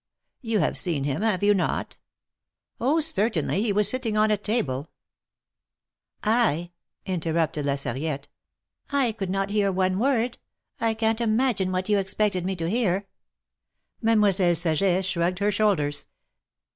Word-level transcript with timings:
You 0.41 0.57
have 0.61 0.79
seen 0.79 1.03
him, 1.03 1.21
have 1.21 1.43
you 1.43 1.53
not?" 1.53 1.97
"Oh, 2.81 2.99
certainly; 3.01 3.61
he 3.61 3.71
was 3.71 3.87
sitting 3.87 4.17
on 4.17 4.31
a 4.31 4.35
table 4.37 4.89
—""I," 6.23 6.71
interrupted 7.05 7.67
La 7.67 7.75
Sarriette," 7.75 8.27
I 9.03 9.11
could 9.11 9.29
not 9.29 9.51
hear 9.51 9.71
one 9.71 9.99
word. 9.99 10.39
I 10.79 10.95
can't 10.95 11.21
imagine 11.21 11.71
what 11.71 11.87
you 11.87 11.99
expected 11.99 12.47
me 12.47 12.55
to 12.55 12.67
hear." 12.67 13.09
Mademoiselle 14.01 14.55
Saget 14.55 15.05
shrugged 15.05 15.37
her 15.37 15.51
shoulders. 15.51 16.07